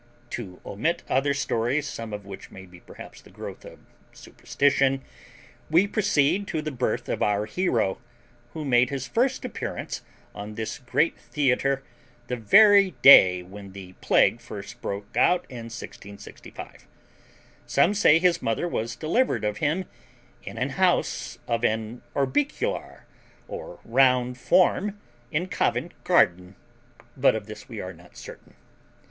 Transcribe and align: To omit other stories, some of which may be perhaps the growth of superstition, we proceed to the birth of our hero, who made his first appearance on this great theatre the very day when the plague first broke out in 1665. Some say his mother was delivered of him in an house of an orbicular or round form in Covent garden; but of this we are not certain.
To 0.31 0.59
omit 0.65 1.03
other 1.09 1.35
stories, 1.35 1.87
some 1.87 2.11
of 2.11 2.25
which 2.25 2.49
may 2.49 2.65
be 2.65 2.79
perhaps 2.79 3.21
the 3.21 3.29
growth 3.29 3.63
of 3.63 3.77
superstition, 4.13 5.03
we 5.69 5.85
proceed 5.85 6.47
to 6.47 6.63
the 6.63 6.71
birth 6.71 7.07
of 7.07 7.21
our 7.21 7.45
hero, 7.45 8.01
who 8.53 8.65
made 8.65 8.89
his 8.89 9.07
first 9.07 9.45
appearance 9.45 10.01
on 10.33 10.55
this 10.55 10.79
great 10.79 11.19
theatre 11.19 11.83
the 12.29 12.35
very 12.35 12.95
day 13.03 13.43
when 13.43 13.73
the 13.73 13.93
plague 14.01 14.41
first 14.41 14.81
broke 14.81 15.15
out 15.15 15.45
in 15.49 15.65
1665. 15.69 16.87
Some 17.67 17.93
say 17.93 18.17
his 18.17 18.41
mother 18.41 18.67
was 18.67 18.95
delivered 18.95 19.43
of 19.43 19.57
him 19.57 19.85
in 20.41 20.57
an 20.57 20.69
house 20.81 21.37
of 21.47 21.63
an 21.63 22.01
orbicular 22.15 23.05
or 23.47 23.79
round 23.85 24.39
form 24.39 24.99
in 25.29 25.45
Covent 25.45 25.91
garden; 26.03 26.55
but 27.15 27.35
of 27.35 27.45
this 27.45 27.69
we 27.69 27.79
are 27.79 27.93
not 27.93 28.17
certain. 28.17 28.55